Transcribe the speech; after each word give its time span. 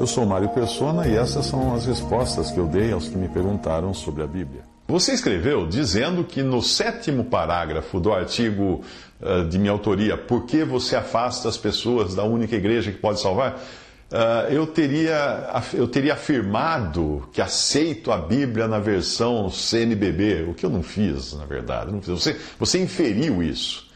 Eu 0.00 0.06
sou 0.06 0.26
Mário 0.26 0.48
Persona 0.48 1.06
e 1.06 1.16
essas 1.16 1.46
são 1.46 1.74
as 1.74 1.86
respostas 1.86 2.50
que 2.50 2.58
eu 2.58 2.66
dei 2.66 2.92
aos 2.92 3.08
que 3.08 3.16
me 3.16 3.28
perguntaram 3.28 3.94
sobre 3.94 4.22
a 4.22 4.26
Bíblia. 4.26 4.62
Você 4.88 5.12
escreveu 5.12 5.66
dizendo 5.66 6.24
que 6.24 6.42
no 6.42 6.60
sétimo 6.60 7.24
parágrafo 7.24 8.00
do 8.00 8.12
artigo 8.12 8.82
uh, 9.20 9.48
de 9.48 9.58
minha 9.58 9.70
autoria, 9.70 10.16
Por 10.16 10.44
que 10.44 10.64
você 10.64 10.96
afasta 10.96 11.48
as 11.48 11.56
pessoas 11.56 12.14
da 12.14 12.24
única 12.24 12.56
igreja 12.56 12.90
que 12.90 12.98
pode 12.98 13.20
salvar? 13.20 13.62
Uh, 14.10 14.52
eu, 14.52 14.66
teria, 14.66 15.62
eu 15.72 15.86
teria 15.88 16.14
afirmado 16.14 17.26
que 17.32 17.40
aceito 17.40 18.10
a 18.12 18.18
Bíblia 18.18 18.68
na 18.68 18.78
versão 18.78 19.48
CNBB, 19.48 20.46
o 20.48 20.54
que 20.54 20.66
eu 20.66 20.70
não 20.70 20.82
fiz, 20.82 21.32
na 21.32 21.46
verdade. 21.46 21.90
Você, 22.06 22.36
você 22.58 22.82
inferiu 22.82 23.42
isso. 23.42 23.91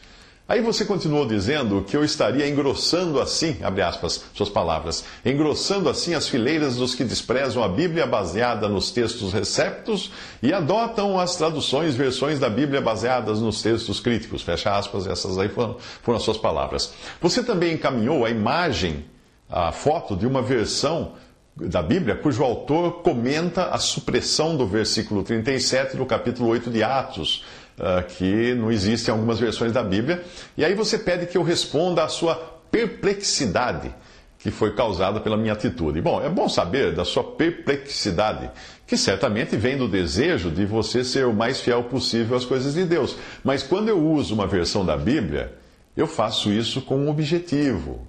Aí 0.47 0.61
você 0.61 0.85
continuou 0.85 1.25
dizendo 1.25 1.83
que 1.83 1.97
eu 1.97 2.05
estaria 2.05 2.47
engrossando 2.47 3.19
assim, 3.19 3.57
abre 3.61 3.81
aspas, 3.81 4.23
suas 4.33 4.47
palavras, 4.47 5.03
engrossando 5.25 5.89
assim 5.89 6.13
as 6.13 6.29
fileiras 6.29 6.77
dos 6.77 6.95
que 6.95 7.03
desprezam 7.03 7.61
a 7.61 7.67
Bíblia 7.67 8.07
baseada 8.07 8.69
nos 8.69 8.89
textos 8.89 9.33
receptos 9.33 10.09
e 10.41 10.53
adotam 10.53 11.19
as 11.19 11.35
traduções, 11.35 11.95
versões 11.95 12.39
da 12.39 12.49
Bíblia 12.49 12.79
baseadas 12.79 13.41
nos 13.41 13.61
textos 13.61 13.99
críticos, 13.99 14.41
fecha 14.41 14.73
aspas, 14.73 15.05
essas 15.05 15.37
aí 15.37 15.49
foram, 15.49 15.75
foram 16.01 16.17
as 16.17 16.23
suas 16.23 16.37
palavras. 16.37 16.93
Você 17.19 17.43
também 17.43 17.73
encaminhou 17.73 18.23
a 18.23 18.29
imagem, 18.29 19.03
a 19.49 19.73
foto 19.73 20.15
de 20.15 20.25
uma 20.25 20.41
versão 20.41 21.11
da 21.57 21.81
Bíblia, 21.81 22.15
cujo 22.15 22.43
autor 22.43 23.01
comenta 23.01 23.65
a 23.65 23.79
supressão 23.79 24.55
do 24.55 24.65
versículo 24.65 25.23
37 25.23 25.97
do 25.97 26.05
capítulo 26.05 26.49
8 26.49 26.69
de 26.69 26.83
Atos, 26.83 27.43
uh, 27.77 28.03
que 28.07 28.53
não 28.53 28.71
existe 28.71 29.07
em 29.07 29.11
algumas 29.11 29.39
versões 29.39 29.71
da 29.71 29.83
Bíblia. 29.83 30.23
E 30.57 30.63
aí 30.63 30.73
você 30.73 30.97
pede 30.97 31.25
que 31.27 31.37
eu 31.37 31.43
responda 31.43 32.03
à 32.03 32.07
sua 32.07 32.35
perplexidade 32.69 33.93
que 34.39 34.51
foi 34.51 34.73
causada 34.73 35.19
pela 35.19 35.35
minha 35.35 35.53
atitude. 35.53 35.99
Bom, 35.99 36.21
é 36.21 36.29
bom 36.29 36.47
saber 36.47 36.93
da 36.93 37.03
sua 37.03 37.23
perplexidade, 37.23 38.49
que 38.85 38.95
certamente 38.95 39.55
vem 39.57 39.77
do 39.77 39.87
desejo 39.87 40.51
de 40.51 40.65
você 40.65 41.03
ser 41.03 41.25
o 41.25 41.33
mais 41.33 41.59
fiel 41.59 41.83
possível 41.83 42.37
às 42.37 42.45
coisas 42.45 42.75
de 42.75 42.85
Deus. 42.85 43.17
Mas 43.43 43.63
quando 43.63 43.89
eu 43.89 43.99
uso 43.99 44.33
uma 44.33 44.47
versão 44.47 44.85
da 44.85 44.95
Bíblia, 44.95 45.53
eu 45.95 46.07
faço 46.07 46.51
isso 46.51 46.81
com 46.81 46.97
um 46.97 47.09
objetivo. 47.09 48.07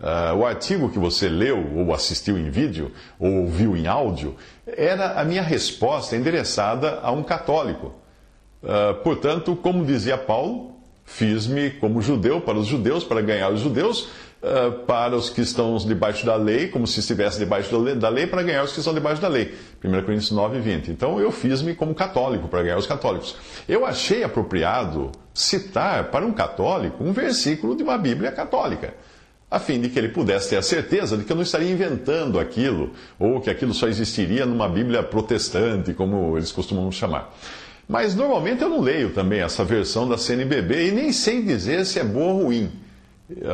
Uh, 0.00 0.36
o 0.36 0.44
artigo 0.44 0.90
que 0.90 0.98
você 0.98 1.28
leu, 1.28 1.72
ou 1.74 1.94
assistiu 1.94 2.36
em 2.38 2.50
vídeo, 2.50 2.92
ou 3.18 3.42
ouviu 3.42 3.76
em 3.76 3.86
áudio, 3.86 4.34
era 4.66 5.20
a 5.20 5.24
minha 5.24 5.42
resposta 5.42 6.16
endereçada 6.16 7.00
a 7.02 7.10
um 7.12 7.22
católico. 7.22 7.94
Uh, 8.62 8.94
portanto, 9.02 9.54
como 9.56 9.84
dizia 9.84 10.16
Paulo, 10.18 10.72
fiz-me 11.04 11.70
como 11.70 12.02
judeu 12.02 12.40
para 12.40 12.58
os 12.58 12.66
judeus, 12.66 13.04
para 13.04 13.20
ganhar 13.20 13.50
os 13.50 13.60
judeus, 13.60 14.08
uh, 14.42 14.72
para 14.86 15.14
os 15.14 15.30
que 15.30 15.40
estão 15.40 15.76
debaixo 15.76 16.26
da 16.26 16.36
lei, 16.36 16.68
como 16.68 16.86
se 16.86 17.00
estivesse 17.00 17.38
debaixo 17.38 17.70
da 17.98 18.08
lei, 18.08 18.26
para 18.26 18.42
ganhar 18.42 18.64
os 18.64 18.72
que 18.72 18.78
estão 18.78 18.94
debaixo 18.94 19.20
da 19.20 19.28
lei. 19.28 19.54
1 19.84 20.02
Coríntios 20.02 20.30
9, 20.30 20.58
20. 20.58 20.90
Então 20.90 21.20
eu 21.20 21.30
fiz-me 21.30 21.74
como 21.74 21.94
católico, 21.94 22.48
para 22.48 22.62
ganhar 22.62 22.78
os 22.78 22.86
católicos. 22.86 23.36
Eu 23.68 23.86
achei 23.86 24.24
apropriado 24.24 25.12
citar 25.32 26.10
para 26.10 26.24
um 26.24 26.32
católico 26.32 27.04
um 27.04 27.12
versículo 27.12 27.76
de 27.76 27.82
uma 27.82 27.98
Bíblia 27.98 28.32
católica 28.32 28.94
a 29.50 29.60
fim 29.60 29.80
de 29.80 29.88
que 29.88 29.98
ele 29.98 30.08
pudesse 30.08 30.50
ter 30.50 30.56
a 30.56 30.62
certeza 30.62 31.16
de 31.16 31.24
que 31.24 31.30
eu 31.30 31.36
não 31.36 31.42
estaria 31.42 31.70
inventando 31.70 32.38
aquilo, 32.38 32.92
ou 33.18 33.40
que 33.40 33.48
aquilo 33.48 33.72
só 33.72 33.86
existiria 33.86 34.44
numa 34.44 34.68
Bíblia 34.68 35.02
protestante, 35.02 35.94
como 35.94 36.36
eles 36.36 36.50
costumam 36.50 36.90
chamar. 36.90 37.32
Mas 37.88 38.14
normalmente 38.14 38.62
eu 38.62 38.68
não 38.68 38.80
leio 38.80 39.10
também 39.10 39.40
essa 39.40 39.64
versão 39.64 40.08
da 40.08 40.18
CNBB 40.18 40.88
e 40.88 40.90
nem 40.90 41.12
sei 41.12 41.42
dizer 41.42 41.84
se 41.86 42.00
é 42.00 42.04
boa 42.04 42.32
ou 42.32 42.42
ruim. 42.44 42.70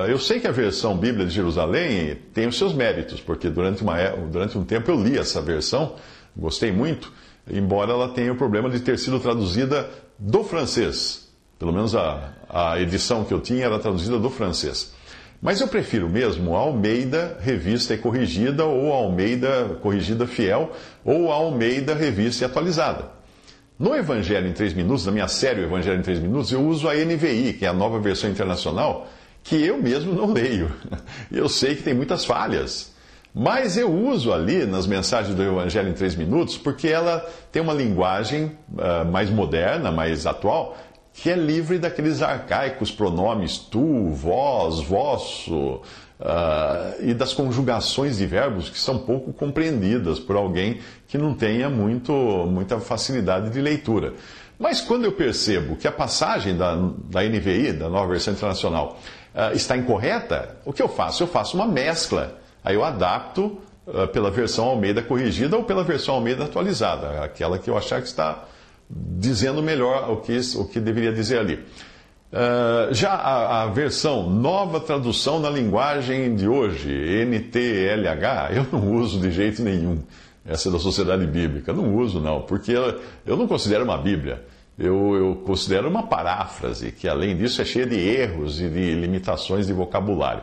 Eu 0.09 0.19
sei 0.19 0.39
que 0.39 0.47
a 0.47 0.53
versão 0.53 0.97
Bíblia 0.97 1.27
de 1.27 1.33
Jerusalém 1.33 2.17
tem 2.35 2.47
os 2.47 2.59
seus 2.59 2.75
méritos, 2.75 3.21
porque 3.21 3.49
durante, 3.49 3.83
uma, 3.83 3.99
é, 3.99 4.15
durante 4.17 4.57
um 4.57 4.65
tempo 4.65 4.91
eu 4.91 5.03
li 5.03 5.19
essa 5.19 5.41
versão, 5.41 5.97
gostei 6.37 6.71
muito, 6.71 7.13
embora 7.51 7.93
ela 7.93 8.09
tenha 8.09 8.33
o 8.33 8.37
problema 8.37 8.69
de 8.69 8.81
ter 8.81 8.99
sido 8.99 9.19
traduzida 9.19 9.89
do 10.19 10.45
francês. 10.45 11.31
Pelo 11.59 11.73
menos 11.73 11.95
a, 11.95 12.33
a 12.49 12.81
edição 12.81 13.25
que 13.25 13.33
eu 13.33 13.41
tinha 13.41 13.65
era 13.65 13.79
traduzida 13.79 14.19
do 14.19 14.29
francês. 14.29 14.93
Mas 15.41 15.61
eu 15.61 15.69
prefiro 15.69 16.09
mesmo 16.09 16.55
a 16.55 16.59
Almeida 16.59 17.39
Revista 17.41 17.95
e 17.95 17.99
Corrigida, 17.99 18.65
ou 18.65 18.93
a 18.93 18.97
Almeida 18.97 19.79
Corrigida 19.81 20.27
Fiel, 20.27 20.71
ou 21.05 21.33
a 21.33 21.35
Almeida 21.35 21.95
Revista 21.95 22.45
e 22.45 22.47
Atualizada. 22.47 23.22
No 23.83 23.97
Evangelho 23.97 24.47
em 24.47 24.53
3 24.53 24.75
Minutos, 24.75 25.05
na 25.07 25.11
minha 25.11 25.27
série 25.27 25.61
o 25.61 25.65
Evangelho 25.65 25.99
em 25.99 26.03
3 26.03 26.21
Minutos, 26.21 26.53
eu 26.53 26.65
uso 26.65 26.89
a 26.89 26.95
NVI, 26.95 27.55
que 27.55 27.65
é 27.65 27.69
a 27.69 27.73
nova 27.73 27.99
versão 27.99 28.31
internacional, 28.31 29.09
que 29.43 29.57
eu 29.57 29.77
mesmo 29.77 30.15
não 30.15 30.31
leio. 30.33 30.71
Eu 31.33 31.49
sei 31.49 31.75
que 31.75 31.83
tem 31.83 31.93
muitas 31.93 32.25
falhas. 32.25 32.93
Mas 33.35 33.77
eu 33.77 33.93
uso 33.93 34.33
ali 34.33 34.65
nas 34.67 34.87
mensagens 34.87 35.35
do 35.35 35.43
Evangelho 35.43 35.89
em 35.89 35.95
3 35.95 36.15
Minutos 36.15 36.57
porque 36.57 36.87
ela 36.87 37.29
tem 37.51 37.61
uma 37.61 37.75
linguagem 37.75 38.57
uh, 38.73 39.05
mais 39.11 39.29
moderna, 39.31 39.91
mais 39.91 40.27
atual, 40.27 40.79
que 41.13 41.29
é 41.29 41.35
livre 41.35 41.77
daqueles 41.77 42.23
arcaicos 42.23 42.93
pronomes 42.93 43.59
tu, 43.59 44.11
vós, 44.11 44.79
vosso, 44.79 45.83
uh, 46.23 47.03
e 47.03 47.13
das 47.13 47.35
conjugações 47.35 48.19
de 48.19 48.27
verbos 48.27 48.71
que 48.71 48.79
são 48.79 48.99
pouco 48.99 49.33
compreendidas 49.33 50.19
por 50.19 50.37
alguém 50.37 50.79
que 51.09 51.19
não 51.19 51.35
tenha 51.35 51.69
muito, 51.69 52.13
muita 52.13 52.79
facilidade 52.81 53.51
de 53.51 53.61
leitura. 53.61 54.15
Mas 54.59 54.81
quando 54.81 55.05
eu 55.05 55.13
percebo 55.13 55.77
que 55.77 55.89
a 55.89 55.93
passagem 55.93 56.57
da, 56.57 56.77
da 56.77 57.23
NVI, 57.23 57.73
da 57.73 57.89
nova 57.89 58.13
versão 58.13 58.33
internacional, 58.33 58.99
uh, 59.35 59.55
está 59.55 59.77
incorreta, 59.77 60.57
o 60.65 60.73
que 60.73 60.81
eu 60.81 60.89
faço? 60.89 61.23
Eu 61.23 61.27
faço 61.27 61.57
uma 61.57 61.67
mescla. 61.67 62.39
Aí 62.65 62.77
eu 62.77 62.85
adapto 62.85 63.59
uh, 63.87 64.07
pela 64.09 64.31
versão 64.31 64.67
Almeida 64.67 65.03
corrigida 65.03 65.57
ou 65.57 65.65
pela 65.65 65.83
versão 65.83 66.15
Almeida 66.15 66.45
atualizada, 66.45 67.23
aquela 67.25 67.59
que 67.59 67.69
eu 67.69 67.77
achar 67.77 68.01
que 68.01 68.07
está 68.07 68.45
dizendo 68.89 69.63
melhor 69.63 70.11
o 70.11 70.17
que, 70.19 70.39
o 70.57 70.65
que 70.67 70.79
deveria 70.79 71.13
dizer 71.13 71.39
ali. 71.39 71.65
Uh, 72.33 72.95
já 72.95 73.13
a, 73.13 73.65
a, 73.65 73.67
versão 73.67 74.31
nova 74.31 74.81
tradução 74.81 75.39
na 75.39 75.51
linguagem 75.51 76.35
de 76.35 76.49
hoje, 76.49 76.91
NTLH, 77.27 78.55
eu 78.57 78.67
não 78.73 78.91
uso 78.95 79.21
de 79.21 79.31
jeito 79.31 79.63
nenhum. 79.63 80.03
Essa 80.43 80.71
é 80.71 80.73
da 80.73 80.79
Sociedade 80.79 81.27
Bíblica. 81.27 81.75
Não 81.75 81.95
uso, 81.95 82.21
não, 82.21 82.41
porque 82.41 82.73
eu 82.73 83.37
não 83.37 83.47
considero 83.47 83.85
uma 83.85 83.99
Bíblia. 83.99 84.43
Eu, 84.79 85.15
eu, 85.15 85.37
considero 85.45 85.91
uma 85.91 86.05
paráfrase, 86.05 86.91
que 86.91 87.07
além 87.07 87.37
disso 87.37 87.61
é 87.61 87.67
cheia 87.67 87.87
de 87.87 87.99
erros 87.99 88.59
e 88.63 88.69
de 88.71 88.95
limitações 88.95 89.67
de 89.67 89.75
vocabulário. 89.75 90.43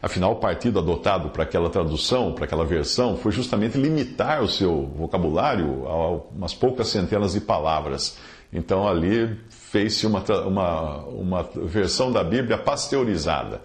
Afinal, 0.00 0.32
o 0.32 0.36
partido 0.36 0.78
adotado 0.78 1.28
para 1.28 1.42
aquela 1.42 1.68
tradução, 1.68 2.32
para 2.32 2.46
aquela 2.46 2.64
versão, 2.64 3.18
foi 3.18 3.32
justamente 3.32 3.76
limitar 3.76 4.42
o 4.42 4.48
seu 4.48 4.86
vocabulário 4.96 5.86
a 5.86 6.10
umas 6.34 6.54
poucas 6.54 6.88
centenas 6.88 7.34
de 7.34 7.40
palavras. 7.40 8.16
Então, 8.50 8.88
ali 8.88 9.38
fez-se 9.70 10.06
uma, 10.06 10.22
uma, 10.46 10.96
uma 11.06 11.42
versão 11.42 12.10
da 12.10 12.24
Bíblia 12.24 12.56
pasteurizada. 12.56 13.60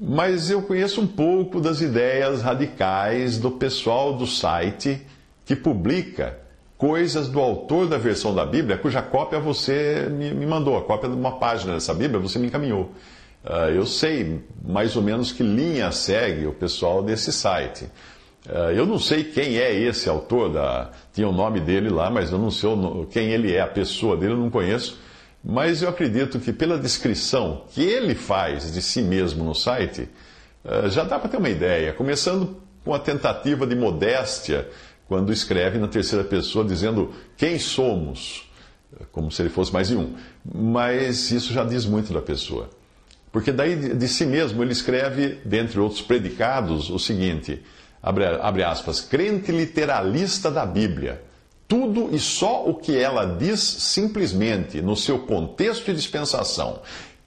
Mas 0.00 0.50
eu 0.50 0.62
conheço 0.62 1.00
um 1.00 1.06
pouco 1.06 1.60
das 1.60 1.80
ideias 1.80 2.42
radicais 2.42 3.38
do 3.38 3.50
pessoal 3.50 4.14
do 4.14 4.26
site 4.26 5.00
que 5.44 5.54
publica 5.54 6.38
coisas 6.76 7.28
do 7.28 7.40
autor 7.40 7.86
da 7.88 7.96
versão 7.96 8.34
da 8.34 8.44
Bíblia, 8.44 8.76
cuja 8.76 9.00
cópia 9.00 9.40
você 9.40 10.08
me 10.10 10.46
mandou, 10.46 10.76
a 10.76 10.82
cópia 10.82 11.08
de 11.08 11.14
uma 11.14 11.38
página 11.38 11.74
dessa 11.74 11.94
Bíblia 11.94 12.20
você 12.20 12.38
me 12.38 12.48
encaminhou. 12.48 12.92
Uh, 13.44 13.70
eu 13.74 13.86
sei 13.86 14.40
mais 14.66 14.96
ou 14.96 15.02
menos 15.02 15.32
que 15.32 15.42
linha 15.42 15.90
segue 15.92 16.46
o 16.46 16.52
pessoal 16.52 17.02
desse 17.02 17.32
site. 17.32 17.84
Uh, 18.46 18.72
eu 18.74 18.84
não 18.84 18.98
sei 18.98 19.24
quem 19.24 19.58
é 19.58 19.72
esse 19.72 20.08
autor, 20.08 20.52
da, 20.52 20.90
tinha 21.12 21.28
o 21.28 21.32
nome 21.32 21.60
dele 21.60 21.88
lá, 21.88 22.10
mas 22.10 22.32
eu 22.32 22.38
não 22.38 22.50
sei 22.50 22.70
quem 23.10 23.28
ele 23.28 23.54
é, 23.54 23.60
a 23.60 23.66
pessoa 23.66 24.16
dele 24.16 24.32
eu 24.32 24.38
não 24.38 24.50
conheço. 24.50 25.05
Mas 25.48 25.80
eu 25.80 25.88
acredito 25.88 26.40
que 26.40 26.52
pela 26.52 26.76
descrição 26.76 27.66
que 27.70 27.80
ele 27.80 28.16
faz 28.16 28.72
de 28.72 28.82
si 28.82 29.00
mesmo 29.00 29.44
no 29.44 29.54
site, 29.54 30.08
uh, 30.64 30.90
já 30.90 31.04
dá 31.04 31.20
para 31.20 31.28
ter 31.28 31.36
uma 31.36 31.48
ideia. 31.48 31.92
Começando 31.92 32.56
com 32.84 32.92
a 32.92 32.98
tentativa 32.98 33.64
de 33.64 33.76
modéstia, 33.76 34.68
quando 35.06 35.32
escreve 35.32 35.78
na 35.78 35.86
terceira 35.86 36.24
pessoa 36.24 36.64
dizendo 36.64 37.12
quem 37.36 37.60
somos, 37.60 38.50
como 39.12 39.30
se 39.30 39.40
ele 39.40 39.48
fosse 39.48 39.72
mais 39.72 39.86
de 39.86 39.96
um. 39.96 40.16
Mas 40.44 41.30
isso 41.30 41.52
já 41.52 41.62
diz 41.62 41.86
muito 41.86 42.12
da 42.12 42.20
pessoa. 42.20 42.68
Porque 43.30 43.52
daí 43.52 43.94
de 43.94 44.08
si 44.08 44.26
mesmo 44.26 44.64
ele 44.64 44.72
escreve, 44.72 45.38
dentre 45.44 45.78
outros 45.78 46.02
predicados, 46.02 46.90
o 46.90 46.98
seguinte: 46.98 47.62
abre, 48.02 48.24
abre 48.24 48.64
aspas, 48.64 49.00
crente 49.00 49.52
literalista 49.52 50.50
da 50.50 50.66
Bíblia. 50.66 51.22
Tudo 51.68 52.14
e 52.14 52.18
só 52.18 52.68
o 52.68 52.74
que 52.74 52.96
ela 52.96 53.24
diz 53.24 53.60
simplesmente 53.60 54.80
no 54.80 54.96
seu 54.96 55.20
contexto 55.20 55.86
de 55.86 55.94
dispensação. 55.94 56.80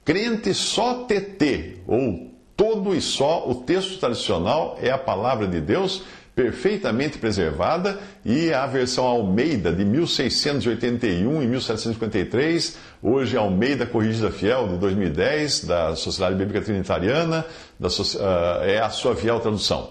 Crente 0.04 0.54
só 0.54 1.04
TT, 1.04 1.82
ou 1.86 2.30
todo 2.56 2.94
e 2.94 3.00
só 3.00 3.48
o 3.48 3.56
texto 3.56 3.98
tradicional 3.98 4.78
é 4.80 4.90
a 4.90 4.98
palavra 4.98 5.46
de 5.46 5.60
Deus 5.60 6.02
perfeitamente 6.34 7.18
preservada 7.18 7.98
e 8.24 8.50
a 8.50 8.66
versão 8.66 9.04
Almeida 9.04 9.70
de 9.70 9.84
1681 9.84 11.42
e 11.42 11.46
1753, 11.46 12.78
hoje 13.02 13.36
Almeida 13.36 13.84
Corrigida 13.84 14.30
Fiel 14.30 14.68
de 14.68 14.78
2010, 14.78 15.64
da 15.64 15.94
Sociedade 15.94 16.36
Bíblica 16.36 16.62
Trinitariana, 16.62 17.44
da, 17.78 17.88
uh, 17.88 18.64
é 18.64 18.78
a 18.78 18.88
sua 18.88 19.14
fiel 19.14 19.38
tradução. 19.40 19.90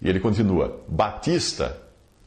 E 0.00 0.08
ele 0.08 0.20
continua: 0.20 0.80
Batista, 0.88 1.76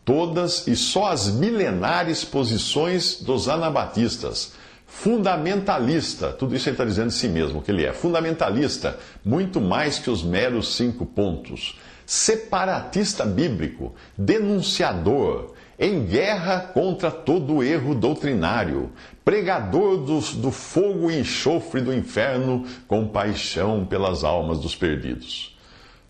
todas 0.08 0.66
e 0.68 0.76
só 0.76 1.12
as 1.12 1.28
milenares 1.28 2.24
posições 2.24 3.22
dos 3.22 3.50
anabatistas. 3.50 4.54
Fundamentalista, 4.88 6.30
tudo 6.30 6.56
isso 6.56 6.70
ele 6.70 6.76
está 6.76 6.86
dizendo 6.86 7.10
de 7.10 7.14
si 7.14 7.28
mesmo, 7.28 7.62
que 7.62 7.70
ele 7.70 7.86
é. 7.86 7.92
Fundamentalista, 7.92 8.98
muito 9.24 9.60
mais 9.60 10.00
que 10.00 10.10
os 10.10 10.24
meros 10.24 10.76
cinco 10.76 11.06
pontos 11.06 11.78
separatista 12.08 13.26
bíblico, 13.26 13.94
denunciador, 14.18 15.54
em 15.78 16.06
guerra 16.06 16.62
contra 16.62 17.12
todo 17.12 17.62
erro 17.62 17.94
doutrinário, 17.94 18.90
pregador 19.26 19.98
do, 19.98 20.20
do 20.38 20.50
fogo 20.50 21.12
e 21.12 21.20
enxofre 21.20 21.82
do 21.82 21.94
inferno, 21.94 22.66
com 22.88 23.06
paixão 23.06 23.86
pelas 23.86 24.24
almas 24.24 24.58
dos 24.60 24.74
perdidos. 24.74 25.56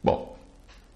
Bom, 0.04 0.37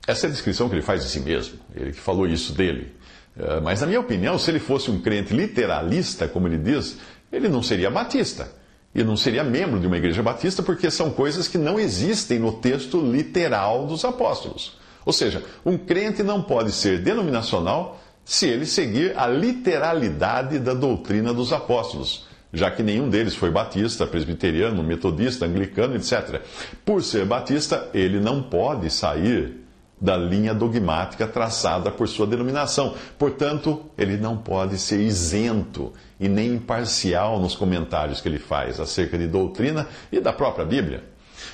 essa 0.07 0.25
é 0.25 0.29
a 0.29 0.31
descrição 0.31 0.67
que 0.67 0.75
ele 0.75 0.81
faz 0.81 1.03
de 1.03 1.09
si 1.09 1.19
mesmo, 1.19 1.59
ele 1.75 1.91
que 1.91 1.99
falou 1.99 2.27
isso 2.27 2.53
dele. 2.53 2.93
Eh, 3.37 3.59
mas, 3.61 3.81
na 3.81 3.87
minha 3.87 3.99
opinião, 3.99 4.37
se 4.37 4.49
ele 4.49 4.59
fosse 4.59 4.89
um 4.89 4.99
crente 4.99 5.33
literalista, 5.33 6.27
como 6.27 6.47
ele 6.47 6.57
diz, 6.57 6.97
ele 7.31 7.47
não 7.47 7.61
seria 7.63 7.89
batista. 7.89 8.49
E 8.93 9.03
não 9.03 9.15
seria 9.15 9.43
membro 9.43 9.79
de 9.79 9.87
uma 9.87 9.97
igreja 9.97 10.21
batista, 10.21 10.61
porque 10.61 10.91
são 10.91 11.11
coisas 11.11 11.47
que 11.47 11.57
não 11.57 11.79
existem 11.79 12.39
no 12.39 12.53
texto 12.53 12.99
literal 12.99 13.85
dos 13.85 14.03
apóstolos. 14.03 14.77
Ou 15.05 15.13
seja, 15.13 15.43
um 15.65 15.77
crente 15.77 16.21
não 16.21 16.41
pode 16.41 16.73
ser 16.73 16.99
denominacional 16.99 17.99
se 18.25 18.47
ele 18.47 18.65
seguir 18.65 19.17
a 19.17 19.27
literalidade 19.27 20.59
da 20.59 20.73
doutrina 20.73 21.33
dos 21.33 21.53
apóstolos, 21.53 22.27
já 22.53 22.69
que 22.69 22.83
nenhum 22.83 23.09
deles 23.09 23.33
foi 23.33 23.49
batista, 23.49 24.05
presbiteriano, 24.05 24.83
metodista, 24.83 25.45
anglicano, 25.45 25.95
etc. 25.95 26.41
Por 26.85 27.01
ser 27.01 27.25
batista, 27.25 27.89
ele 27.93 28.19
não 28.19 28.43
pode 28.43 28.89
sair 28.89 29.60
da 30.01 30.17
linha 30.17 30.53
dogmática 30.53 31.27
traçada 31.27 31.91
por 31.91 32.07
sua 32.07 32.25
denominação. 32.25 32.95
Portanto, 33.19 33.83
ele 33.95 34.17
não 34.17 34.35
pode 34.35 34.79
ser 34.79 34.99
isento 34.99 35.93
e 36.19 36.27
nem 36.27 36.55
imparcial 36.55 37.39
nos 37.39 37.55
comentários 37.55 38.19
que 38.19 38.27
ele 38.27 38.39
faz 38.39 38.79
acerca 38.79 39.15
de 39.15 39.27
doutrina 39.27 39.87
e 40.11 40.19
da 40.19 40.33
própria 40.33 40.65
Bíblia. 40.65 41.03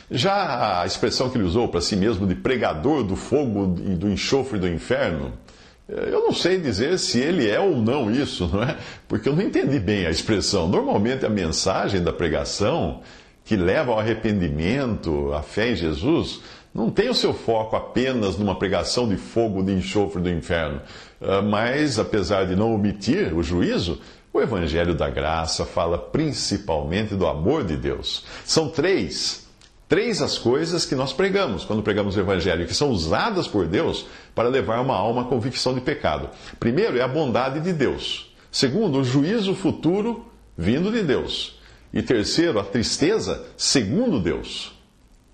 Já 0.10 0.82
a 0.82 0.86
expressão 0.86 1.30
que 1.30 1.38
ele 1.38 1.44
usou 1.44 1.68
para 1.68 1.82
si 1.82 1.98
mesmo 1.98 2.26
de 2.26 2.36
pregador 2.36 3.04
do 3.04 3.18
fogo 3.18 3.76
e 3.80 3.96
do 3.96 4.10
enxofre 4.10 4.58
do 4.58 4.68
inferno, 4.68 5.34
eh, 5.90 6.10
eu 6.12 6.22
não 6.22 6.34
sei 6.34 6.58
dizer 6.58 6.98
se 6.98 7.20
ele 7.20 7.50
é 7.50 7.60
ou 7.60 7.76
não 7.76 8.10
isso, 8.10 8.48
não 8.48 8.64
é? 8.64 8.78
Porque 9.08 9.28
eu 9.28 9.36
não 9.36 9.42
entendi 9.42 9.80
bem 9.80 10.06
a 10.06 10.10
expressão. 10.10 10.68
Normalmente 10.68 11.26
a 11.26 11.30
mensagem 11.30 12.02
da 12.02 12.14
pregação 12.14 13.02
que 13.44 13.56
leva 13.56 13.94
ao 13.94 14.00
arrependimento, 14.00 15.34
à 15.34 15.42
fé 15.42 15.72
em 15.72 15.76
Jesus, 15.76 16.42
não 16.78 16.92
tem 16.92 17.10
o 17.10 17.16
seu 17.16 17.34
foco 17.34 17.76
apenas 17.76 18.38
numa 18.38 18.54
pregação 18.54 19.10
de 19.10 19.18
fogo 19.18 19.64
de 19.64 19.74
enxofre 19.74 20.22
do 20.22 20.30
inferno. 20.30 20.80
Ah, 21.20 21.42
mas, 21.42 21.98
apesar 21.98 22.46
de 22.46 22.56
não 22.56 22.72
omitir 22.72 23.36
o 23.36 23.42
juízo, 23.42 24.00
o 24.32 24.40
Evangelho 24.40 24.94
da 24.94 25.10
Graça 25.10 25.66
fala 25.66 25.98
principalmente 25.98 27.16
do 27.16 27.26
amor 27.26 27.64
de 27.64 27.76
Deus. 27.76 28.24
São 28.46 28.70
três 28.70 29.48
Três 29.90 30.22
as 30.22 30.38
coisas 30.38 30.86
que 30.86 30.96
nós 30.96 31.14
pregamos 31.14 31.64
quando 31.64 31.82
pregamos 31.82 32.18
o 32.18 32.20
Evangelho, 32.20 32.68
que 32.68 32.74
são 32.74 32.90
usadas 32.90 33.48
por 33.48 33.66
Deus 33.66 34.06
para 34.36 34.50
levar 34.50 34.82
uma 34.82 34.94
alma 34.94 35.22
à 35.22 35.26
convicção 35.26 35.74
de 35.74 35.80
pecado. 35.80 36.30
Primeiro 36.60 36.98
é 36.98 37.02
a 37.02 37.08
bondade 37.08 37.62
de 37.62 37.72
Deus. 37.72 38.36
Segundo, 38.52 39.00
o 39.00 39.04
juízo 39.04 39.56
futuro 39.56 40.26
vindo 40.58 40.92
de 40.92 41.04
Deus. 41.04 41.58
E 41.94 42.02
terceiro, 42.02 42.60
a 42.60 42.66
tristeza 42.66 43.46
segundo 43.56 44.20
Deus. 44.20 44.77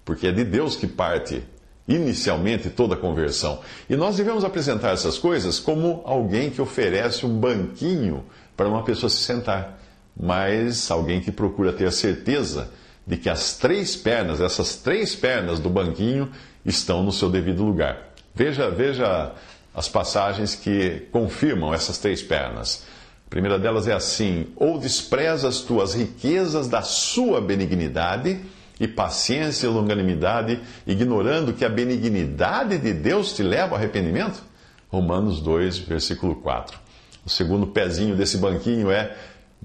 Porque 0.06 0.28
é 0.28 0.32
de 0.32 0.44
Deus 0.44 0.76
que 0.76 0.88
parte 0.88 1.44
inicialmente 1.88 2.70
toda 2.70 2.96
a 2.96 2.98
conversão. 2.98 3.60
E 3.90 3.96
nós 3.96 4.16
devemos 4.16 4.44
apresentar 4.44 4.94
essas 4.94 5.18
coisas 5.18 5.60
como 5.60 6.02
alguém 6.06 6.50
que 6.50 6.62
oferece 6.62 7.26
um 7.26 7.40
banquinho 7.40 8.24
para 8.56 8.68
uma 8.68 8.84
pessoa 8.84 9.10
se 9.10 9.18
sentar, 9.18 9.80
mas 10.16 10.90
alguém 10.90 11.20
que 11.20 11.32
procura 11.32 11.74
ter 11.74 11.88
a 11.88 11.92
certeza 11.92 12.70
de 13.06 13.18
que 13.18 13.30
as 13.30 13.58
três 13.58 13.96
pernas, 13.96 14.40
essas 14.40 14.78
três 14.78 15.16
pernas 15.16 15.60
do 15.60 15.70
banquinho, 15.70 16.32
estão 16.66 17.04
no 17.04 17.12
seu 17.12 17.30
devido 17.30 17.64
lugar. 17.64 18.14
Veja, 18.34 18.70
veja 18.70 19.34
as 19.76 19.90
passagens 19.90 20.56
que 20.56 21.08
confirmam 21.12 21.74
essas 21.74 21.98
três 21.98 22.22
pernas. 22.22 22.86
A 23.28 23.30
primeira 23.30 23.60
delas 23.60 23.88
é 23.88 23.94
assim: 23.94 24.48
ou 24.56 24.80
desprezas 24.80 25.62
tuas 25.62 25.94
riquezas 25.96 26.68
da 26.68 26.82
sua 26.82 27.42
benignidade 27.42 28.40
e 28.84 28.88
paciência 28.88 29.66
e 29.66 29.70
longanimidade, 29.70 30.60
ignorando 30.86 31.54
que 31.54 31.64
a 31.64 31.70
benignidade 31.70 32.78
de 32.78 32.94
Deus 32.94 33.32
te 33.32 33.42
leva 33.42 33.72
ao 33.72 33.76
arrependimento? 33.78 34.44
Romanos 34.90 35.40
2, 35.40 35.80
versículo 35.80 36.36
4. 36.36 36.78
O 37.26 37.30
segundo 37.30 37.68
pezinho 37.68 38.14
desse 38.14 38.38
banquinho 38.38 38.92
é 38.92 39.16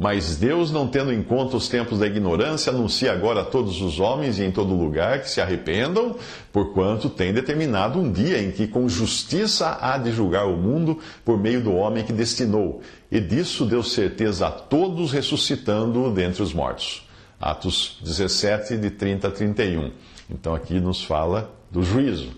mas 0.00 0.36
Deus, 0.36 0.70
não 0.70 0.86
tendo 0.86 1.12
em 1.12 1.24
conta 1.24 1.56
os 1.56 1.68
tempos 1.68 1.98
da 1.98 2.06
ignorância, 2.06 2.70
anuncia 2.70 3.10
agora 3.10 3.40
a 3.40 3.44
todos 3.44 3.82
os 3.82 3.98
homens 3.98 4.38
e 4.38 4.44
em 4.44 4.52
todo 4.52 4.72
lugar 4.72 5.22
que 5.22 5.28
se 5.28 5.40
arrependam, 5.40 6.14
porquanto 6.52 7.10
tem 7.10 7.32
determinado 7.32 7.98
um 7.98 8.12
dia 8.12 8.40
em 8.40 8.52
que 8.52 8.68
com 8.68 8.88
justiça 8.88 9.76
há 9.80 9.98
de 9.98 10.12
julgar 10.12 10.46
o 10.46 10.56
mundo 10.56 11.00
por 11.24 11.36
meio 11.36 11.60
do 11.60 11.74
homem 11.74 12.04
que 12.04 12.12
destinou. 12.12 12.80
E 13.10 13.18
disso 13.18 13.66
deu 13.66 13.82
certeza 13.82 14.46
a 14.46 14.52
todos, 14.52 15.10
ressuscitando 15.10 16.08
dentre 16.12 16.44
os 16.44 16.54
mortos. 16.54 17.07
Atos 17.40 17.98
17, 18.02 18.76
de 18.76 18.90
30 18.90 19.28
a 19.28 19.30
31. 19.30 19.92
Então 20.28 20.54
aqui 20.54 20.80
nos 20.80 21.02
fala 21.02 21.50
do 21.70 21.82
juízo. 21.82 22.32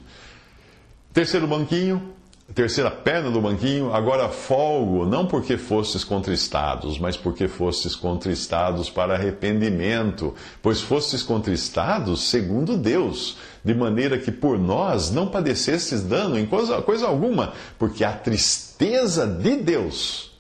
Terceiro 1.13 1.47
banquinho, 1.47 2.15
terceira 2.55 2.91
perna 2.91 3.31
do 3.31 3.41
banquinho, 3.41 3.93
agora 3.93 4.29
folgo, 4.29 5.07
não 5.07 5.27
porque 5.27 5.57
fostes 5.57 6.05
contristados, 6.05 6.99
mas 6.99 7.17
porque 7.17 7.49
fostes 7.49 7.97
contristados 7.97 8.91
para 8.91 9.15
arrependimento, 9.15 10.35
pois 10.63 10.81
fostes 10.81 11.23
contristados 11.23 12.29
segundo 12.29 12.77
Deus, 12.77 13.39
de 13.65 13.75
maneira 13.75 14.19
que 14.19 14.31
por 14.31 14.59
nós 14.59 15.11
não 15.11 15.27
padecestes 15.27 16.03
dano 16.03 16.39
em 16.39 16.47
coisa, 16.47 16.83
coisa 16.83 17.07
alguma, 17.07 17.53
porque 17.79 18.05
a 18.05 18.13
tristeza 18.13 19.27
de 19.27 19.57
Deus, 19.57 20.31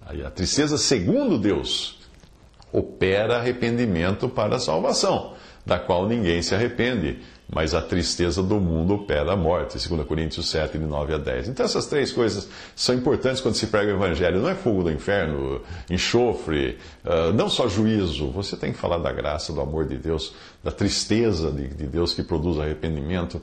a 0.00 0.30
tristeza 0.30 0.78
segundo 0.78 1.38
Deus, 1.38 1.97
opera 2.72 3.36
arrependimento 3.36 4.28
para 4.28 4.56
a 4.56 4.60
salvação, 4.60 5.34
da 5.64 5.78
qual 5.78 6.06
ninguém 6.06 6.42
se 6.42 6.54
arrepende 6.54 7.18
mas 7.50 7.74
a 7.74 7.80
tristeza 7.80 8.42
do 8.42 8.60
mundo 8.60 8.94
opera 8.94 9.32
a 9.32 9.36
morte. 9.36 9.78
2 9.88 10.06
Coríntios 10.06 10.50
7, 10.50 10.76
de 10.76 10.84
9 10.84 11.14
a 11.14 11.18
10. 11.18 11.48
Então 11.48 11.64
essas 11.64 11.86
três 11.86 12.12
coisas 12.12 12.48
são 12.76 12.94
importantes 12.94 13.40
quando 13.40 13.54
se 13.54 13.66
prega 13.68 13.90
o 13.90 13.96
Evangelho. 13.96 14.40
Não 14.40 14.50
é 14.50 14.54
fogo 14.54 14.82
do 14.82 14.90
inferno, 14.90 15.62
enxofre, 15.88 16.78
uh, 17.04 17.32
não 17.32 17.48
só 17.48 17.66
juízo. 17.66 18.30
Você 18.32 18.56
tem 18.56 18.72
que 18.72 18.78
falar 18.78 18.98
da 18.98 19.10
graça, 19.12 19.52
do 19.52 19.60
amor 19.60 19.86
de 19.86 19.96
Deus, 19.96 20.34
da 20.62 20.70
tristeza 20.70 21.50
de, 21.50 21.68
de 21.68 21.86
Deus 21.86 22.12
que 22.12 22.22
produz 22.22 22.58
arrependimento. 22.58 23.40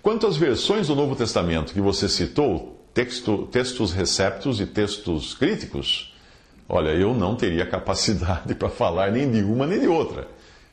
Quanto 0.00 0.26
às 0.26 0.36
versões 0.36 0.88
do 0.88 0.94
Novo 0.94 1.14
Testamento 1.14 1.74
que 1.74 1.80
você 1.80 2.08
citou, 2.08 2.82
texto, 2.94 3.46
textos 3.52 3.92
receptos 3.92 4.58
e 4.58 4.66
textos 4.66 5.34
críticos, 5.34 6.13
olha, 6.68 6.90
eu 6.90 7.14
não 7.14 7.34
teria 7.34 7.66
capacidade 7.66 8.54
para 8.56 8.68
falar 8.68 9.10
nem 9.10 9.30
de 9.30 9.42
uma 9.42 9.66
nem 9.66 9.80
de 9.80 9.88
outra. 9.88 10.28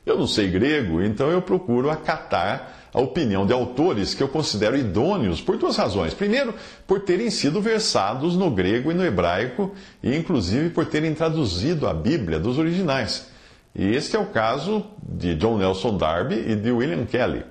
Eu 0.06 0.18
não 0.18 0.26
sei 0.26 0.50
grego, 0.50 1.02
então 1.02 1.30
eu 1.30 1.42
procuro 1.42 1.90
acatar 1.90 2.90
a 2.94 3.00
opinião 3.00 3.46
de 3.46 3.54
autores 3.54 4.14
que 4.14 4.22
eu 4.22 4.28
considero 4.28 4.76
idôneos 4.76 5.40
por 5.40 5.58
duas 5.58 5.78
razões. 5.78 6.14
Primeiro, 6.14 6.54
por 6.88 7.02
terem 7.02 7.30
sido 7.30 7.62
versados 7.62 8.36
no 8.36 8.50
grego 8.50 8.92
e 8.92 8.96
no 8.96 9.06
hebraico, 9.06 9.74
e 10.02 10.16
inclusive 10.16 10.72
por 10.72 10.86
terem 10.86 11.14
traduzido 11.14 11.88
a 11.88 11.94
Bíblia 11.94 12.40
dos 12.40 12.58
originais. 12.58 13.28
E 13.74 13.96
este 13.96 14.16
é 14.16 14.20
o 14.20 14.26
caso 14.26 14.86
de 15.02 15.36
John 15.36 15.58
Nelson 15.58 15.98
Darby 15.98 16.36
e 16.36 16.56
de 16.56 16.72
William 16.72 17.06
Kelly. 17.06 17.46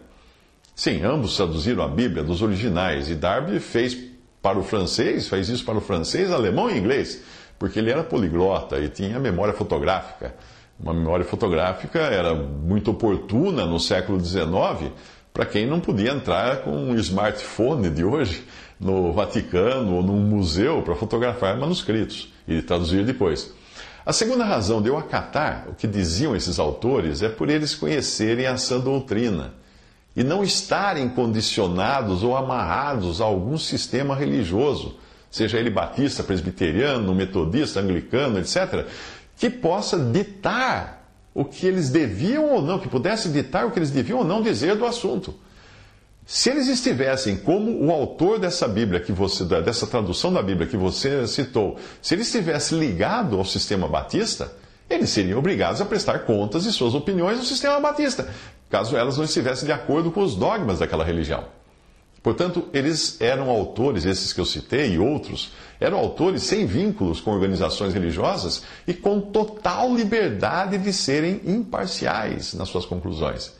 Sim, 0.75 1.03
ambos 1.05 1.37
traduziram 1.37 1.83
a 1.83 1.89
Bíblia 1.89 2.23
dos 2.23 2.43
originais, 2.43 3.09
e 3.09 3.15
Darby 3.15 3.61
fez 3.61 3.97
para 4.43 4.59
o 4.59 4.63
francês, 4.63 5.29
fez 5.29 5.49
isso 5.49 5.65
para 5.65 5.79
o 5.79 5.81
francês, 5.81 6.31
alemão 6.31 6.71
e 6.71 6.79
inglês, 6.79 7.23
porque 7.61 7.79
ele 7.79 7.91
era 7.91 8.03
poliglota 8.03 8.79
e 8.79 8.89
tinha 8.89 9.21
memória 9.21 9.53
fotográfica. 9.53 10.35
Uma 10.83 10.95
memória 10.95 11.27
fotográfica 11.27 11.99
era 11.99 12.35
muito 12.35 12.91
oportuna 12.91 13.67
no 13.67 13.79
século 13.79 14.19
XIX 14.19 14.91
para 15.31 15.45
quem 15.45 15.67
não 15.67 15.79
podia 15.79 16.11
entrar 16.11 16.63
com 16.63 16.71
um 16.71 16.95
smartphone 16.97 17.91
de 17.91 18.03
hoje 18.03 18.47
no 18.81 19.13
Vaticano 19.13 19.97
ou 19.97 20.03
num 20.03 20.21
museu 20.21 20.81
para 20.81 20.95
fotografar 20.95 21.55
manuscritos 21.59 22.33
e 22.49 22.63
traduzir 22.63 23.05
depois. 23.05 23.53
A 24.07 24.13
segunda 24.15 24.45
razão 24.45 24.81
de 24.81 24.89
eu 24.89 24.97
acatar 24.97 25.67
o 25.69 25.75
que 25.75 25.87
diziam 25.87 26.35
esses 26.35 26.59
autores 26.59 27.21
é 27.21 27.29
por 27.29 27.51
eles 27.51 27.75
conhecerem 27.75 28.47
a 28.47 28.57
sã 28.57 28.81
doutrina 28.81 29.53
e 30.17 30.25
não 30.25 30.43
estarem 30.43 31.11
condicionados 31.11 32.23
ou 32.23 32.35
amarrados 32.35 33.21
a 33.21 33.25
algum 33.25 33.59
sistema 33.59 34.17
religioso, 34.17 34.97
seja 35.31 35.59
ele 35.59 35.71
batista, 35.71 36.23
presbiteriano, 36.23 37.15
metodista, 37.15 37.81
anglicano, 37.81 38.39
etc., 38.39 38.87
que 39.37 39.49
possa 39.49 39.99
ditar 39.99 41.09
o 41.33 41.45
que 41.45 41.67
eles 41.67 41.89
deviam 41.89 42.51
ou 42.51 42.61
não, 42.61 42.79
que 42.79 42.89
pudesse 42.89 43.29
ditar 43.29 43.67
o 43.67 43.71
que 43.71 43.79
eles 43.79 43.91
deviam 43.91 44.19
ou 44.19 44.25
não 44.25 44.43
dizer 44.43 44.77
do 44.77 44.85
assunto. 44.85 45.35
Se 46.27 46.51
eles 46.51 46.69
estivessem 46.69 47.37
como 47.37 47.85
o 47.85 47.91
autor 47.91 48.39
dessa 48.39 48.69
Bíblia 48.69 49.01
que 49.01 49.13
você, 49.13 49.45
dessa 49.45 49.87
tradução 49.87 50.33
da 50.33 50.43
Bíblia 50.43 50.67
que 50.67 50.77
você 50.77 51.27
citou, 51.27 51.77
se 52.03 52.15
ele 52.15 52.23
estivesse 52.23 52.75
ligado 52.75 53.37
ao 53.37 53.45
sistema 53.45 53.89
batista, 53.89 54.53
eles 54.89 55.11
seriam 55.11 55.39
obrigados 55.39 55.81
a 55.81 55.85
prestar 55.85 56.21
contas 56.21 56.65
de 56.65 56.73
suas 56.73 56.95
opiniões 56.95 57.39
ao 57.39 57.45
sistema 57.45 57.81
batista, 57.81 58.29
caso 58.69 58.97
elas 58.97 59.17
não 59.17 59.25
estivessem 59.25 59.67
de 59.67 59.73
acordo 59.73 60.11
com 60.11 60.23
os 60.23 60.35
dogmas 60.35 60.81
daquela 60.81 61.05
religião. 61.05 61.45
Portanto, 62.23 62.69
eles 62.73 63.19
eram 63.21 63.49
autores, 63.49 64.05
esses 64.05 64.33
que 64.33 64.41
eu 64.41 64.45
citei 64.45 64.93
e 64.93 64.99
outros, 64.99 65.53
eram 65.81 65.99
autores 65.99 66.43
sem 66.43 66.67
vínculos 66.67 67.21
com 67.21 67.31
organizações 67.31 67.95
religiosas 67.95 68.63
e 68.87 68.93
com 68.93 69.21
total 69.21 69.95
liberdade 69.95 70.77
de 70.77 70.93
serem 70.93 71.41
imparciais 71.47 72.53
nas 72.53 72.69
suas 72.69 72.85
conclusões. 72.85 73.55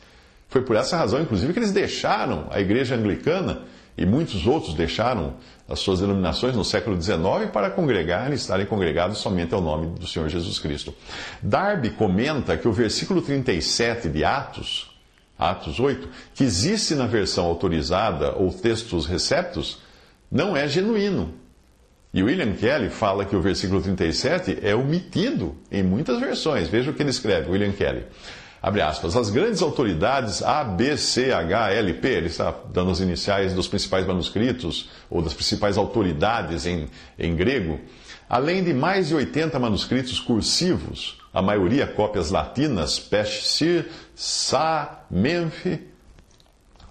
Foi 0.47 0.61
por 0.61 0.75
essa 0.75 0.97
razão, 0.97 1.21
inclusive, 1.21 1.53
que 1.53 1.59
eles 1.59 1.71
deixaram 1.71 2.47
a 2.51 2.59
igreja 2.59 2.95
anglicana 2.95 3.63
e 3.97 4.05
muitos 4.05 4.45
outros 4.45 4.73
deixaram 4.75 5.35
as 5.67 5.79
suas 5.79 5.99
denominações 5.99 6.55
no 6.55 6.63
século 6.63 7.01
XIX 7.01 7.49
para 7.51 7.71
congregar 7.71 8.31
e 8.31 8.35
estarem 8.35 8.65
congregados 8.65 9.17
somente 9.17 9.53
ao 9.53 9.61
nome 9.61 9.87
do 9.97 10.05
Senhor 10.05 10.27
Jesus 10.29 10.59
Cristo. 10.59 10.93
Darby 11.41 11.91
comenta 11.91 12.57
que 12.57 12.67
o 12.67 12.73
versículo 12.73 13.21
37 13.21 14.09
de 14.09 14.23
Atos, 14.23 14.90
Atos 15.41 15.79
8, 15.79 16.07
que 16.35 16.43
existe 16.43 16.93
na 16.93 17.07
versão 17.07 17.45
autorizada 17.45 18.33
ou 18.35 18.53
textos 18.53 19.07
receptos, 19.07 19.79
não 20.31 20.55
é 20.55 20.67
genuíno. 20.67 21.33
E 22.13 22.21
William 22.21 22.53
Kelly 22.53 22.89
fala 22.89 23.25
que 23.25 23.35
o 23.35 23.41
versículo 23.41 23.81
37 23.81 24.59
é 24.61 24.75
omitido 24.75 25.55
em 25.71 25.81
muitas 25.81 26.19
versões. 26.19 26.67
Veja 26.67 26.91
o 26.91 26.93
que 26.93 27.01
ele 27.01 27.09
escreve, 27.09 27.49
William 27.49 27.71
Kelly. 27.71 28.05
Abre 28.61 28.81
aspas. 28.81 29.15
As 29.15 29.31
grandes 29.31 29.61
autoridades 29.61 30.43
A, 30.43 30.63
B, 30.63 30.95
C, 30.95 31.31
H, 31.31 31.71
L, 31.71 31.93
P, 31.95 32.07
ele 32.07 32.27
está 32.27 32.53
dando 32.71 32.91
as 32.91 32.99
iniciais 32.99 33.53
dos 33.53 33.67
principais 33.67 34.05
manuscritos, 34.05 34.89
ou 35.09 35.21
das 35.21 35.33
principais 35.33 35.77
autoridades 35.77 36.67
em, 36.67 36.87
em 37.17 37.35
grego, 37.35 37.79
além 38.29 38.63
de 38.63 38.73
mais 38.73 39.07
de 39.07 39.15
80 39.15 39.57
manuscritos 39.57 40.19
cursivos, 40.19 41.19
a 41.33 41.41
maioria 41.41 41.87
cópias 41.87 42.29
latinas, 42.29 42.99
Peshsir, 42.99 43.89
Sa, 44.13 45.05
Memphi, 45.09 45.87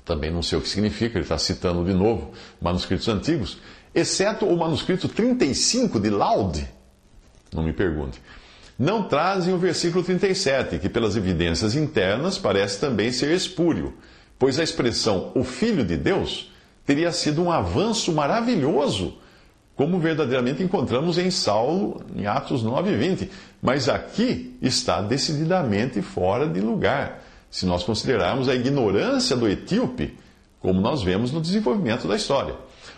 também 0.05 0.31
não 0.33 0.43
sei 0.43 0.59
o 0.59 0.61
que 0.61 0.69
significa, 0.69 1.19
ele 1.19 1.25
está 1.25 1.39
citando 1.39 1.85
de 1.85 1.95
novo 1.95 2.33
manuscritos 2.61 3.07
antigos, 3.07 3.59
exceto 3.95 4.45
o 4.45 4.59
manuscrito 4.59 5.09
35 5.09 6.01
de 6.01 6.11
Laude, 6.11 6.69
não 7.55 7.63
me 7.63 7.73
pergunte, 7.73 8.21
não 8.81 9.03
trazem 9.03 9.53
o 9.53 9.59
versículo 9.59 10.03
37, 10.03 10.79
que 10.79 10.89
pelas 10.89 11.15
evidências 11.15 11.75
internas 11.75 12.39
parece 12.39 12.81
também 12.81 13.13
ser 13.13 13.31
espúrio, 13.35 13.93
pois 14.39 14.59
a 14.59 14.63
expressão 14.63 15.33
o 15.35 15.45
Filho 15.45 15.85
de 15.85 15.99
Deus 15.99 16.51
teria 16.87 17.13
sido 17.13 17.43
um 17.43 17.53
avanço 17.53 18.11
maravilhoso, 18.11 19.19
como 19.77 20.01
verdadeiramente 20.01 20.63
encontramos 20.63 21.19
em 21.19 21.31
Saulo, 21.31 22.03
em 22.17 22.27
Atos 22.27 22.63
9 22.63 22.91
e 22.91 22.97
20. 22.97 23.31
Mas 23.61 23.87
aqui 23.87 24.57
está 24.63 25.03
decididamente 25.03 26.01
fora 26.01 26.49
de 26.49 26.63
lugar, 26.63 27.23
se 27.51 27.67
nós 27.67 27.83
considerarmos 27.83 28.49
a 28.49 28.55
ignorância 28.55 29.37
do 29.37 29.47
etíope, 29.47 30.17
como 30.59 30.81
nós 30.81 31.03
vemos 31.03 31.31
no 31.31 31.43
desenvolvimento 31.43 32.09
da 32.09 32.17
história. 32.17 32.55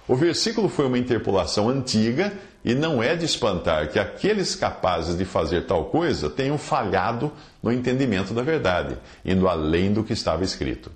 O 0.08 0.16
versículo 0.16 0.68
foi 0.68 0.86
uma 0.86 0.98
interpolação 0.98 1.68
antiga 1.68 2.32
e 2.64 2.74
não 2.74 3.02
é 3.02 3.14
de 3.14 3.24
espantar 3.24 3.88
que 3.88 3.98
aqueles 3.98 4.54
capazes 4.54 5.16
de 5.16 5.24
fazer 5.24 5.66
tal 5.66 5.86
coisa 5.86 6.28
tenham 6.28 6.58
falhado 6.58 7.32
no 7.62 7.72
entendimento 7.72 8.34
da 8.34 8.42
verdade, 8.42 8.98
indo 9.24 9.48
além 9.48 9.92
do 9.92 10.02
que 10.02 10.12
estava 10.12 10.42
escrito. 10.42 10.90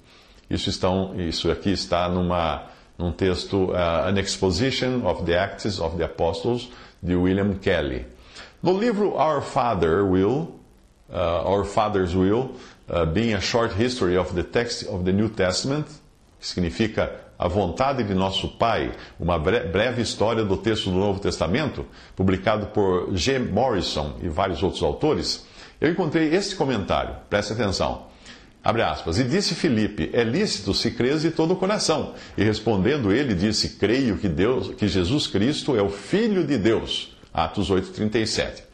Isso, 0.50 0.68
estão, 0.70 1.14
isso 1.20 1.50
aqui 1.50 1.70
está 1.70 2.08
numa, 2.08 2.66
num 2.98 3.12
texto, 3.12 3.70
uh, 3.70 4.08
An 4.08 4.18
Exposition 4.18 5.04
of 5.04 5.24
the 5.24 5.36
Acts 5.38 5.80
of 5.80 5.96
the 5.96 6.04
Apostles, 6.04 6.68
de 7.02 7.14
William 7.14 7.54
Kelly. 7.54 8.06
No 8.62 8.78
livro 8.78 9.14
Our 9.14 9.42
Father 9.42 10.04
Will, 10.04 10.54
uh, 11.10 11.48
Our 11.48 11.64
Father's 11.64 12.14
Will, 12.14 12.52
uh, 12.88 13.04
being 13.04 13.34
a 13.34 13.40
short 13.40 13.72
history 13.72 14.16
of 14.16 14.34
the 14.34 14.42
text 14.42 14.86
of 14.88 15.04
the 15.04 15.12
New 15.12 15.28
Testament, 15.28 15.86
que 16.40 16.46
significa 16.46 17.25
a 17.38 17.48
vontade 17.48 18.02
de 18.02 18.14
nosso 18.14 18.48
Pai, 18.48 18.92
uma 19.18 19.38
breve 19.38 20.02
história 20.02 20.44
do 20.44 20.56
texto 20.56 20.90
do 20.90 20.96
Novo 20.96 21.20
Testamento, 21.20 21.84
publicado 22.14 22.66
por 22.66 23.14
G. 23.14 23.38
Morrison 23.38 24.16
e 24.22 24.28
vários 24.28 24.62
outros 24.62 24.82
autores, 24.82 25.46
eu 25.80 25.90
encontrei 25.90 26.34
este 26.34 26.56
comentário, 26.56 27.16
preste 27.28 27.52
atenção. 27.52 28.06
Abre 28.64 28.82
aspas. 28.82 29.18
E 29.18 29.22
disse 29.22 29.54
Filipe: 29.54 30.10
É 30.12 30.24
lícito 30.24 30.74
se 30.74 30.90
crês 30.90 31.22
de 31.22 31.30
todo 31.30 31.52
o 31.52 31.56
coração. 31.56 32.14
E 32.36 32.42
respondendo 32.42 33.12
ele, 33.12 33.32
disse: 33.32 33.76
Creio 33.76 34.18
que 34.18 34.28
Deus, 34.28 34.74
que 34.74 34.88
Jesus 34.88 35.28
Cristo 35.28 35.76
é 35.76 35.82
o 35.82 35.88
Filho 35.88 36.44
de 36.44 36.58
Deus. 36.58 37.16
Atos 37.32 37.70
8:37. 37.70 38.64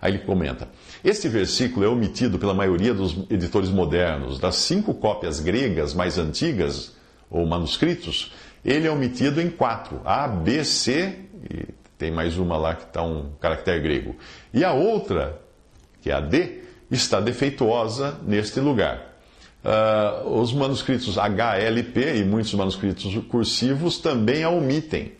Aí 0.00 0.12
ele 0.12 0.18
comenta: 0.20 0.68
Este 1.04 1.28
versículo 1.28 1.84
é 1.84 1.88
omitido 1.88 2.38
pela 2.38 2.54
maioria 2.54 2.94
dos 2.94 3.14
editores 3.28 3.68
modernos. 3.68 4.38
Das 4.38 4.54
cinco 4.54 4.94
cópias 4.94 5.38
gregas 5.38 5.92
mais 5.92 6.16
antigas, 6.16 6.92
ou 7.32 7.46
manuscritos, 7.46 8.30
ele 8.64 8.86
é 8.86 8.90
omitido 8.90 9.40
em 9.40 9.50
quatro: 9.50 10.00
A, 10.04 10.28
B, 10.28 10.62
C, 10.62 11.18
e 11.50 11.66
tem 11.98 12.10
mais 12.10 12.36
uma 12.36 12.56
lá 12.56 12.74
que 12.74 12.84
está 12.84 13.02
um 13.02 13.30
caractere 13.40 13.80
grego. 13.80 14.14
E 14.52 14.62
a 14.62 14.72
outra, 14.72 15.40
que 16.02 16.10
é 16.10 16.14
a 16.14 16.20
D, 16.20 16.60
está 16.90 17.20
defeituosa 17.20 18.18
neste 18.22 18.60
lugar. 18.60 19.10
Uh, 19.64 20.40
os 20.40 20.52
manuscritos 20.52 21.16
HLP 21.16 22.16
e 22.16 22.24
muitos 22.24 22.52
manuscritos 22.54 23.16
cursivos 23.28 23.98
também 23.98 24.42
a 24.42 24.50
omitem. 24.50 25.12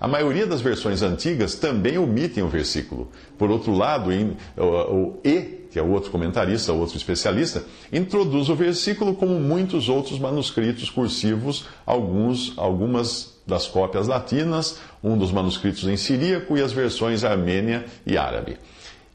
A 0.00 0.06
maioria 0.06 0.46
das 0.46 0.60
versões 0.60 1.02
antigas 1.02 1.56
também 1.56 1.98
omitem 1.98 2.44
o 2.44 2.48
versículo. 2.48 3.10
Por 3.36 3.50
outro 3.50 3.72
lado, 3.72 4.12
em, 4.12 4.36
o, 4.56 4.62
o 4.64 5.20
E 5.24 5.57
que 5.70 5.78
é 5.78 5.82
outro 5.82 6.10
comentarista, 6.10 6.72
outro 6.72 6.96
especialista, 6.96 7.64
introduz 7.92 8.48
o 8.48 8.54
versículo 8.54 9.14
como 9.14 9.38
muitos 9.38 9.88
outros 9.88 10.18
manuscritos 10.18 10.90
cursivos, 10.90 11.66
alguns, 11.84 12.54
algumas 12.56 13.38
das 13.46 13.66
cópias 13.66 14.06
latinas, 14.06 14.78
um 15.02 15.16
dos 15.16 15.32
manuscritos 15.32 15.84
em 15.84 15.96
siríaco 15.96 16.56
e 16.56 16.62
as 16.62 16.72
versões 16.72 17.24
armênia 17.24 17.84
e 18.06 18.16
árabe. 18.16 18.58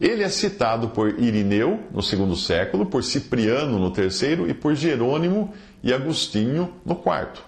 Ele 0.01 0.23
é 0.23 0.29
citado 0.29 0.89
por 0.89 1.19
Irineu 1.19 1.79
no 1.91 2.01
segundo 2.01 2.35
século, 2.35 2.85
por 2.85 3.03
Cipriano 3.03 3.79
no 3.79 3.91
terceiro 3.91 4.49
e 4.49 4.53
por 4.53 4.75
Jerônimo 4.75 5.53
e 5.83 5.93
Agostinho 5.93 6.73
no 6.85 6.95
quarto. 6.95 7.43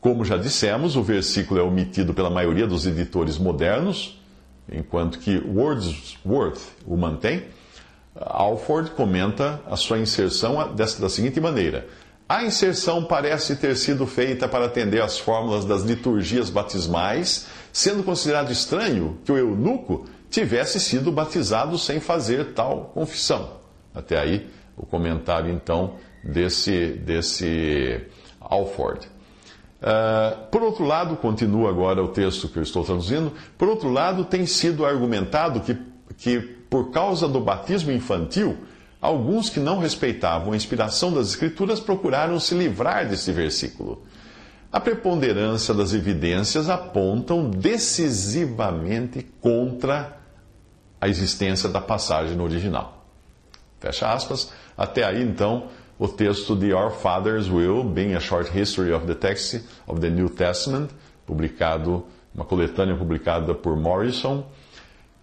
Como 0.00 0.24
já 0.24 0.36
dissemos, 0.36 0.94
o 0.94 1.02
versículo 1.02 1.58
é 1.58 1.62
omitido 1.62 2.14
pela 2.14 2.30
maioria 2.30 2.66
dos 2.66 2.86
editores 2.86 3.36
modernos, 3.36 4.22
enquanto 4.70 5.18
que 5.18 5.38
Wordsworth 5.38 6.60
o 6.86 6.96
mantém. 6.96 7.44
Alford 8.20 8.90
comenta 8.90 9.60
a 9.70 9.76
sua 9.76 9.98
inserção 9.98 10.74
da 10.74 11.08
seguinte 11.08 11.40
maneira: 11.40 11.86
A 12.28 12.42
inserção 12.42 13.04
parece 13.04 13.56
ter 13.56 13.76
sido 13.76 14.06
feita 14.06 14.48
para 14.48 14.66
atender 14.66 15.02
às 15.02 15.18
fórmulas 15.18 15.64
das 15.64 15.82
liturgias 15.82 16.50
batismais, 16.50 17.46
sendo 17.72 18.02
considerado 18.02 18.50
estranho 18.50 19.18
que 19.24 19.32
o 19.32 19.38
eunuco 19.38 20.06
tivesse 20.30 20.80
sido 20.80 21.12
batizado 21.12 21.78
sem 21.78 22.00
fazer 22.00 22.52
tal 22.52 22.90
confissão. 22.92 23.58
Até 23.94 24.18
aí 24.18 24.48
o 24.76 24.84
comentário 24.84 25.50
então 25.50 25.94
desse, 26.22 26.92
desse 27.04 28.04
Alford. 28.40 29.06
Uh, 29.80 30.46
por 30.50 30.62
outro 30.62 30.84
lado, 30.84 31.16
continua 31.16 31.70
agora 31.70 32.02
o 32.02 32.08
texto 32.08 32.48
que 32.48 32.58
eu 32.58 32.62
estou 32.62 32.84
traduzindo, 32.84 33.32
por 33.56 33.68
outro 33.68 33.88
lado, 33.88 34.24
tem 34.24 34.44
sido 34.44 34.84
argumentado 34.84 35.60
que, 35.60 35.76
que 36.16 36.57
por 36.68 36.90
causa 36.90 37.26
do 37.26 37.40
batismo 37.40 37.92
infantil, 37.92 38.58
alguns 39.00 39.48
que 39.48 39.60
não 39.60 39.78
respeitavam 39.78 40.52
a 40.52 40.56
inspiração 40.56 41.12
das 41.12 41.28
Escrituras 41.30 41.80
procuraram 41.80 42.38
se 42.38 42.54
livrar 42.54 43.08
desse 43.08 43.32
versículo. 43.32 44.02
A 44.70 44.78
preponderância 44.78 45.72
das 45.72 45.94
evidências 45.94 46.68
apontam 46.68 47.48
decisivamente 47.48 49.26
contra 49.40 50.18
a 51.00 51.08
existência 51.08 51.68
da 51.68 51.80
passagem 51.80 52.36
no 52.36 52.44
original. 52.44 53.06
Fecha 53.80 54.12
aspas. 54.12 54.52
Até 54.76 55.04
aí, 55.04 55.22
então, 55.22 55.68
o 55.98 56.06
texto 56.06 56.54
de 56.54 56.72
Our 56.72 56.90
Father's 56.90 57.48
Will, 57.48 57.82
Being 57.82 58.14
a 58.14 58.20
Short 58.20 58.50
History 58.56 58.92
of 58.92 59.06
the 59.06 59.14
Text 59.14 59.64
of 59.86 60.00
the 60.00 60.10
New 60.10 60.28
Testament, 60.28 60.90
publicado, 61.26 62.04
uma 62.34 62.44
coletânea 62.44 62.96
publicada 62.96 63.54
por 63.54 63.76
Morrison. 63.76 64.44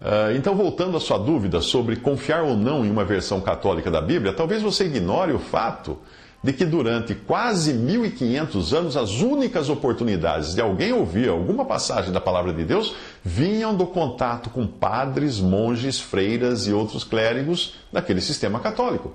Uh, 0.00 0.36
então, 0.36 0.54
voltando 0.54 0.96
à 0.96 1.00
sua 1.00 1.18
dúvida 1.18 1.60
sobre 1.60 1.96
confiar 1.96 2.42
ou 2.42 2.54
não 2.54 2.84
em 2.84 2.90
uma 2.90 3.04
versão 3.04 3.40
católica 3.40 3.90
da 3.90 4.00
Bíblia, 4.00 4.32
talvez 4.32 4.62
você 4.62 4.84
ignore 4.84 5.32
o 5.32 5.38
fato 5.38 5.98
de 6.44 6.52
que 6.52 6.64
durante 6.64 7.14
quase 7.14 7.72
1500 7.72 8.74
anos 8.74 8.96
as 8.96 9.20
únicas 9.20 9.68
oportunidades 9.68 10.54
de 10.54 10.60
alguém 10.60 10.92
ouvir 10.92 11.28
alguma 11.28 11.64
passagem 11.64 12.12
da 12.12 12.20
palavra 12.20 12.52
de 12.52 12.62
Deus 12.62 12.94
vinham 13.24 13.74
do 13.74 13.86
contato 13.86 14.50
com 14.50 14.66
padres, 14.66 15.40
monges, 15.40 15.98
freiras 15.98 16.66
e 16.66 16.72
outros 16.72 17.02
clérigos 17.02 17.74
daquele 17.92 18.20
sistema 18.20 18.60
católico, 18.60 19.14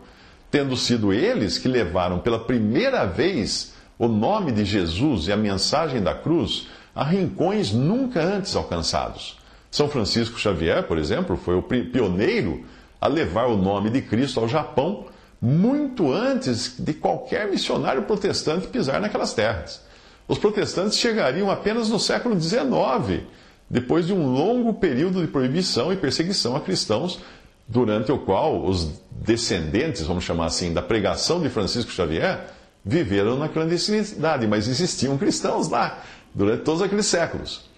tendo 0.50 0.76
sido 0.76 1.14
eles 1.14 1.58
que 1.58 1.68
levaram 1.68 2.20
pela 2.20 2.40
primeira 2.40 3.06
vez 3.06 3.74
o 3.98 4.08
nome 4.08 4.52
de 4.52 4.66
Jesus 4.66 5.28
e 5.28 5.32
a 5.32 5.38
mensagem 5.38 6.02
da 6.02 6.16
cruz 6.16 6.68
a 6.94 7.04
rincões 7.04 7.72
nunca 7.72 8.22
antes 8.22 8.56
alcançados. 8.56 9.41
São 9.72 9.88
Francisco 9.88 10.38
Xavier, 10.38 10.84
por 10.84 10.98
exemplo, 10.98 11.38
foi 11.38 11.56
o 11.56 11.64
pioneiro 11.64 12.66
a 13.00 13.08
levar 13.08 13.46
o 13.46 13.56
nome 13.56 13.90
de 13.90 14.02
Cristo 14.02 14.42
ao 14.42 14.48
Japão 14.48 15.06
muito 15.42 16.12
antes 16.12 16.76
de 16.78 16.94
qualquer 16.94 17.50
missionário 17.50 18.04
protestante 18.04 18.68
pisar 18.68 19.00
naquelas 19.00 19.34
terras. 19.34 19.82
Os 20.28 20.38
protestantes 20.38 21.00
chegariam 21.00 21.50
apenas 21.50 21.90
no 21.90 22.00
século 22.00 22.40
XIX, 22.40 23.24
depois 23.70 24.06
de 24.06 24.14
um 24.14 24.28
longo 24.32 24.74
período 24.74 25.22
de 25.22 25.28
proibição 25.28 25.92
e 25.92 25.96
perseguição 25.96 26.56
a 26.56 26.62
cristãos, 26.62 27.20
durante 27.68 28.12
o 28.12 28.20
qual 28.20 28.66
os 28.66 29.00
descendentes, 29.10 30.02
vamos 30.02 30.26
chamar 30.26 30.48
assim, 30.48 30.74
da 30.74 30.82
pregação 30.82 31.42
de 31.42 31.50
Francisco 31.50 31.92
Xavier, 31.92 32.48
viveram 32.84 33.38
na 33.38 33.48
clandestinidade, 33.48 34.46
mas 34.46 34.68
existiam 34.68 35.18
cristãos 35.18 35.70
lá 35.70 36.04
durante 36.36 36.64
todos 36.64 36.82
aqueles 36.82 37.06
séculos. 37.06 37.71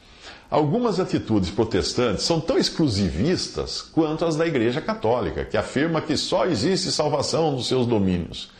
Algumas 0.54 1.00
atitudes 1.00 1.50
protestantes 1.50 2.26
são 2.26 2.40
tão 2.40 2.60
exclusivistas 2.60 3.82
quanto 3.82 4.24
as 4.24 4.36
da 4.36 4.46
Igreja 4.46 4.80
Católica, 4.80 5.44
que 5.44 5.58
afirma 5.58 6.00
que 6.00 6.16
só 6.16 6.46
existe 6.46 6.92
salvação 6.92 7.54
nos 7.54 7.68
seus 7.68 7.88
domínios. 7.88 8.52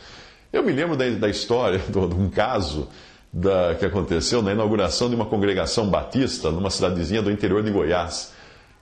Eu 0.52 0.64
me 0.64 0.72
lembro 0.72 0.96
da, 0.96 1.08
da 1.10 1.28
história 1.28 1.78
de 1.86 1.96
um 1.96 2.28
caso 2.28 2.88
da, 3.32 3.76
que 3.76 3.86
aconteceu 3.86 4.42
na 4.42 4.50
inauguração 4.50 5.08
de 5.08 5.14
uma 5.14 5.24
congregação 5.24 5.88
batista 5.88 6.50
numa 6.50 6.68
cidadezinha 6.68 7.22
do 7.22 7.30
interior 7.30 7.62
de 7.62 7.70
Goiás. 7.70 8.32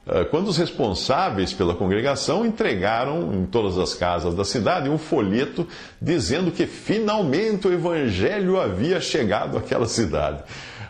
Eh, 0.07 0.25
quando 0.31 0.49
os 0.49 0.57
responsáveis 0.57 1.53
pela 1.53 1.75
congregação 1.75 2.47
entregaram 2.47 3.35
em 3.35 3.45
todas 3.45 3.77
as 3.77 3.93
casas 3.93 4.35
da 4.35 4.43
cidade 4.43 4.89
um 4.89 4.97
folheto 4.97 5.69
dizendo 6.01 6.51
que 6.51 6.65
finalmente 6.67 7.69
o 7.69 7.75
evangelho 7.75 8.59
havia 8.59 9.03
chegado 9.03 9.59
àquela 9.59 9.87
cidade. 9.87 10.43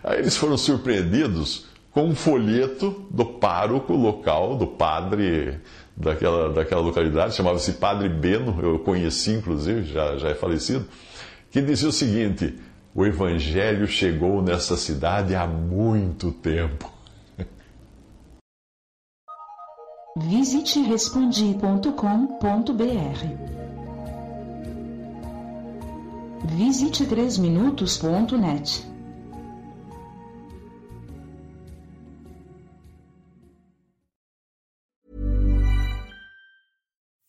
Aí 0.04 0.20
eles 0.20 0.36
foram 0.36 0.56
surpreendidos 0.56 1.71
com 1.92 2.04
um 2.04 2.14
folheto 2.14 3.06
do 3.10 3.24
pároco 3.24 3.92
local, 3.92 4.56
do 4.56 4.66
padre 4.66 5.60
daquela, 5.96 6.50
daquela 6.52 6.80
localidade, 6.80 7.34
chamava-se 7.34 7.72
Padre 7.74 8.08
Beno, 8.08 8.58
eu 8.62 8.78
conheci 8.78 9.32
inclusive, 9.32 9.84
já, 9.84 10.16
já 10.16 10.30
é 10.30 10.34
falecido, 10.34 10.86
que 11.50 11.60
dizia 11.60 11.88
o 11.88 11.92
seguinte: 11.92 12.58
o 12.94 13.04
evangelho 13.04 13.86
chegou 13.86 14.40
nessa 14.40 14.76
cidade 14.76 15.34
há 15.34 15.46
muito 15.46 16.32
tempo. 16.32 16.90
Visite 20.16 20.80
respondi.com.br. 20.80 21.92
Visite 26.44 27.04
3minutos.net. 27.04 28.91